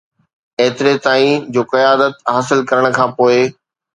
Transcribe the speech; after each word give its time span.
ايتري 0.59 0.93
تائين 1.05 1.39
جو 1.57 1.61
قيادت 1.73 2.15
حاصل 2.31 2.59
ڪرڻ 2.71 2.83
کان 2.99 3.09
پوء 3.21 3.37